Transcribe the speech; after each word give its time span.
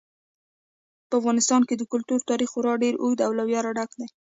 په 1.09 1.13
افغانستان 1.19 1.61
کې 1.67 1.75
د 1.77 1.83
کلتور 1.91 2.19
تاریخ 2.29 2.49
خورا 2.53 2.73
ډېر 2.83 2.93
اوږد 3.01 3.19
او 3.27 3.31
له 3.39 3.43
ویاړه 3.45 3.71
ډک 3.77 3.91
دی. 3.99 4.07